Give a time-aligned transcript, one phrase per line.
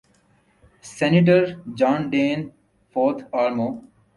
[0.85, 1.43] senator
[1.77, 2.39] John Dean
[2.95, 3.67] fourth آر مو